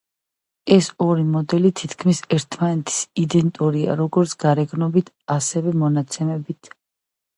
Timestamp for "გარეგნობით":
4.45-5.13